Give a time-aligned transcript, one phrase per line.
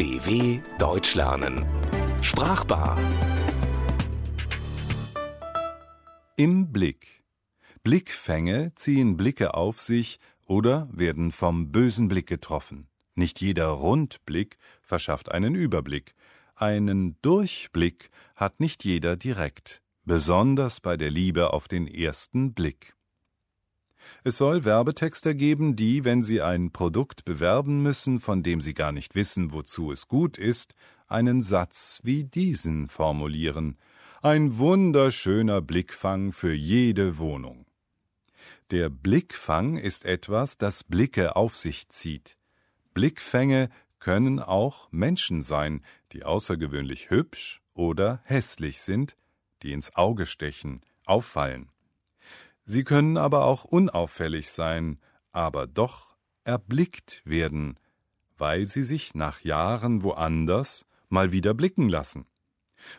[0.00, 1.66] DW Deutsch lernen.
[2.22, 2.96] Sprachbar.
[6.36, 7.24] Im Blick.
[7.82, 12.86] Blickfänge ziehen Blicke auf sich oder werden vom bösen Blick getroffen.
[13.16, 16.14] Nicht jeder Rundblick verschafft einen Überblick.
[16.54, 22.94] Einen Durchblick hat nicht jeder direkt, besonders bei der Liebe auf den ersten Blick.
[24.24, 28.92] Es soll Werbetexter geben, die, wenn sie ein Produkt bewerben müssen, von dem sie gar
[28.92, 30.74] nicht wissen, wozu es gut ist,
[31.06, 33.78] einen Satz wie diesen formulieren.
[34.22, 37.66] Ein wunderschöner Blickfang für jede Wohnung.
[38.70, 42.36] Der Blickfang ist etwas, das Blicke auf sich zieht.
[42.94, 45.82] Blickfänge können auch Menschen sein,
[46.12, 49.16] die außergewöhnlich hübsch oder hässlich sind,
[49.62, 51.70] die ins Auge stechen, auffallen.
[52.72, 55.00] Sie können aber auch unauffällig sein,
[55.32, 57.80] aber doch erblickt werden,
[58.38, 62.26] weil sie sich nach Jahren woanders mal wieder blicken lassen.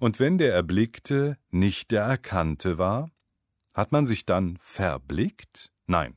[0.00, 3.10] Und wenn der Erblickte nicht der Erkannte war,
[3.74, 5.70] hat man sich dann verblickt?
[5.86, 6.16] Nein,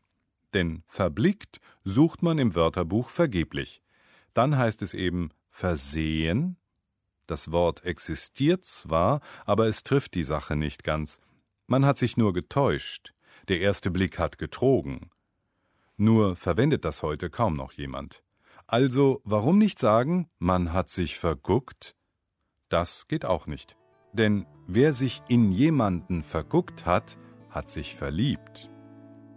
[0.54, 3.82] denn verblickt sucht man im Wörterbuch vergeblich.
[4.34, 6.56] Dann heißt es eben versehen.
[7.28, 11.20] Das Wort existiert zwar, aber es trifft die Sache nicht ganz.
[11.68, 13.14] Man hat sich nur getäuscht.
[13.52, 15.10] Der erste Blick hat getrogen.
[15.98, 18.24] Nur verwendet das heute kaum noch jemand.
[18.66, 21.98] Also warum nicht sagen, man hat sich verguckt?
[22.70, 23.76] Das geht auch nicht.
[24.14, 27.18] Denn wer sich in jemanden verguckt hat,
[27.50, 28.72] hat sich verliebt.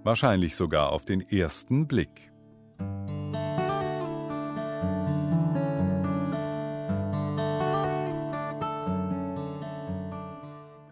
[0.05, 2.31] Wahrscheinlich sogar auf den ersten Blick.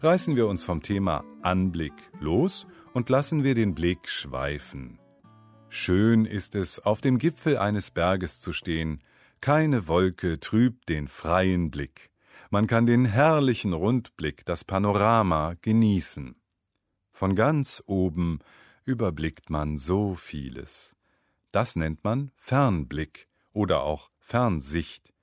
[0.01, 4.99] Reißen wir uns vom Thema Anblick los und lassen wir den Blick schweifen.
[5.69, 9.03] Schön ist es, auf dem Gipfel eines Berges zu stehen,
[9.41, 12.11] keine Wolke trübt den freien Blick,
[12.51, 16.37] man kann den herrlichen Rundblick, das Panorama genießen.
[17.11, 18.41] Von ganz oben
[18.85, 20.95] überblickt man so vieles.
[21.51, 25.15] Das nennt man Fernblick oder auch Fernsicht,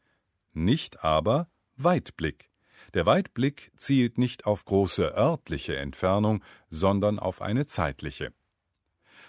[0.54, 2.49] nicht aber Weitblick.
[2.94, 8.34] Der Weitblick zielt nicht auf große örtliche Entfernung, sondern auf eine zeitliche.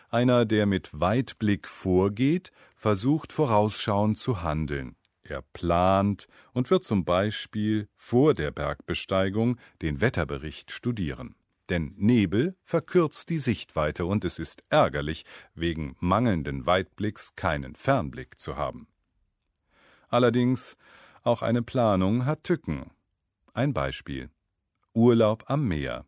[0.08, 4.96] Einer, der mit Weitblick vorgeht, versucht vorausschauend zu handeln.
[5.22, 11.36] Er plant und wird zum Beispiel vor der Bergbesteigung den Wetterbericht studieren.
[11.68, 18.56] Denn Nebel verkürzt die Sichtweite und es ist ärgerlich, wegen mangelnden Weitblicks keinen Fernblick zu
[18.56, 18.88] haben.
[20.08, 20.76] Allerdings,
[21.22, 22.90] auch eine Planung hat Tücken.
[23.52, 24.30] Ein Beispiel.
[24.94, 26.06] Urlaub am Meer.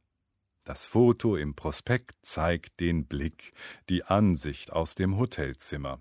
[0.62, 3.52] Das Foto im Prospekt zeigt den Blick,
[3.88, 6.00] die Ansicht aus dem Hotelzimmer.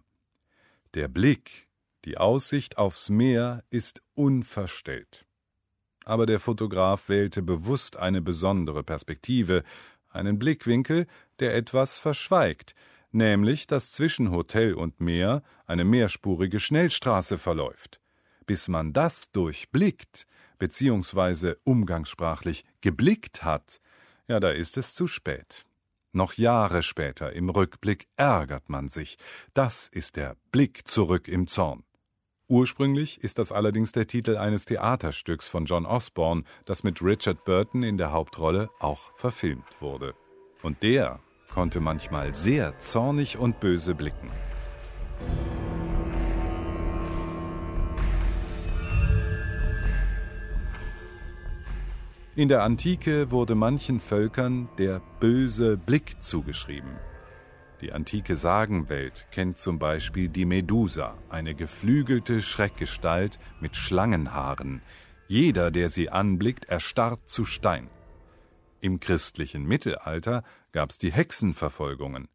[0.93, 1.67] Der Blick,
[2.05, 5.25] die Aussicht aufs Meer ist unverstellt.
[6.05, 9.63] Aber der Fotograf wählte bewusst eine besondere Perspektive,
[10.09, 11.07] einen Blickwinkel,
[11.39, 12.75] der etwas verschweigt,
[13.11, 17.99] nämlich dass zwischen Hotel und Meer eine mehrspurige Schnellstraße verläuft.
[18.45, 20.27] Bis man das durchblickt,
[20.61, 23.81] beziehungsweise umgangssprachlich geblickt hat,
[24.27, 25.65] ja, da ist es zu spät.
[26.11, 29.17] Noch Jahre später im Rückblick ärgert man sich.
[29.55, 31.83] Das ist der Blick zurück im Zorn.
[32.47, 37.81] Ursprünglich ist das allerdings der Titel eines Theaterstücks von John Osborne, das mit Richard Burton
[37.81, 40.13] in der Hauptrolle auch verfilmt wurde.
[40.61, 44.29] Und der konnte manchmal sehr zornig und böse blicken.
[52.33, 56.91] In der Antike wurde manchen Völkern der böse Blick zugeschrieben.
[57.81, 64.81] Die antike Sagenwelt kennt zum Beispiel die Medusa, eine geflügelte Schreckgestalt mit Schlangenhaaren.
[65.27, 67.89] Jeder, der sie anblickt, erstarrt zu Stein.
[68.79, 72.29] Im christlichen Mittelalter gab's die Hexenverfolgungen.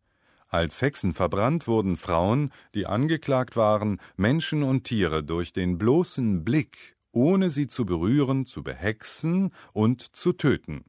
[0.49, 6.96] Als Hexen verbrannt wurden Frauen, die angeklagt waren, Menschen und Tiere durch den bloßen Blick
[7.17, 10.85] ohne sie zu berühren, zu behexen und zu töten.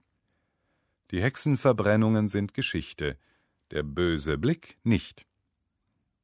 [1.12, 3.18] Die Hexenverbrennungen sind Geschichte,
[3.72, 5.26] der böse Blick nicht.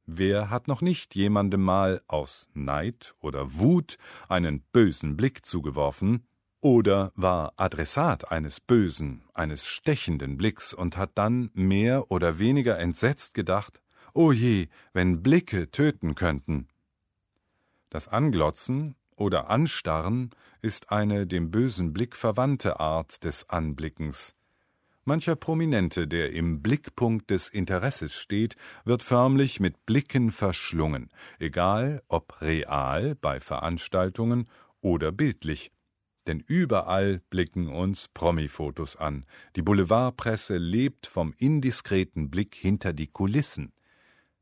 [0.05, 3.97] Wer hat noch nicht jemandem mal aus Neid oder Wut
[4.27, 6.27] einen bösen Blick zugeworfen,
[6.59, 13.33] oder war Adressat eines bösen, eines stechenden Blicks und hat dann mehr oder weniger entsetzt
[13.33, 13.81] gedacht,
[14.13, 16.67] O je, wenn Blicke töten könnten.
[17.89, 20.31] Das Anglotzen oder Anstarren
[20.61, 24.35] ist eine dem bösen Blick verwandte Art des Anblickens.
[25.05, 28.55] Mancher Prominente, der im Blickpunkt des Interesses steht,
[28.85, 34.47] wird förmlich mit Blicken verschlungen, egal ob real bei Veranstaltungen
[34.79, 35.71] oder bildlich.
[36.25, 39.25] Denn überall blicken uns Promi-Fotos an.
[39.57, 43.73] Die Boulevardpresse lebt vom indiskreten Blick hinter die Kulissen.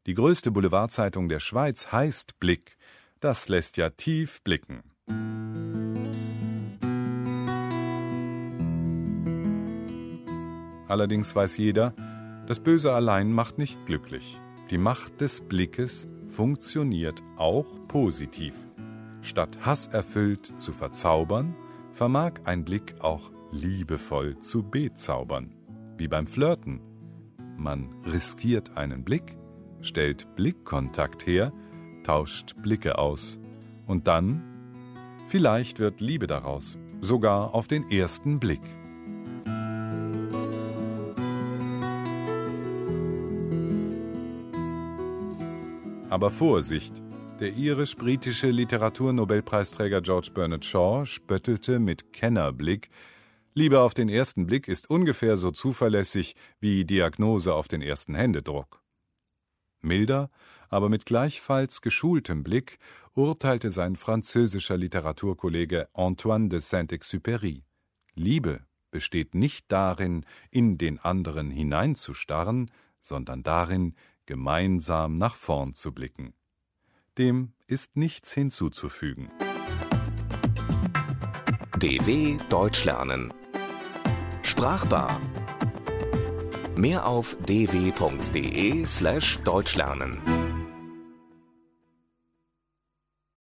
[0.05, 2.77] Die größte Boulevardzeitung der Schweiz heißt Blick.
[3.21, 4.81] Das lässt ja tief blicken.
[10.87, 11.93] Allerdings weiß jeder,
[12.47, 14.39] das Böse allein macht nicht glücklich.
[14.71, 18.55] Die Macht des Blickes funktioniert auch positiv.
[19.21, 21.55] Statt hasserfüllt zu verzaubern,
[21.93, 25.53] vermag ein Blick auch liebevoll zu bezaubern.
[25.95, 26.81] Wie beim Flirten.
[27.55, 29.37] Man riskiert einen Blick,
[29.81, 31.53] stellt Blickkontakt her,
[32.03, 33.39] tauscht Blicke aus.
[33.87, 34.41] Und dann,
[35.29, 38.61] vielleicht wird Liebe daraus, sogar auf den ersten Blick.
[46.09, 46.93] Aber Vorsicht!
[47.39, 52.89] Der irisch-britische Literaturnobelpreisträger George Bernard Shaw spöttelte mit Kennerblick,
[53.53, 58.81] Liebe auf den ersten Blick ist ungefähr so zuverlässig wie Diagnose auf den ersten Händedruck.
[59.83, 60.29] Milder,
[60.69, 62.79] aber mit gleichfalls geschultem Blick
[63.13, 67.63] urteilte sein französischer Literaturkollege Antoine de Saint-Exupéry.
[68.15, 72.69] Liebe besteht nicht darin, in den anderen hineinzustarren,
[72.99, 73.95] sondern darin,
[74.25, 76.33] gemeinsam nach vorn zu blicken.
[77.17, 79.29] Dem ist nichts hinzuzufügen.
[81.79, 83.33] DW Deutsch lernen.
[84.43, 85.19] Sprachbar.
[86.81, 90.40] Mehr auf dw.de slash Deutschlernen.